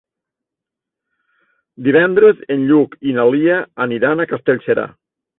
[1.87, 4.87] Divendres en Lluc i na Lia aniran a Castellserà.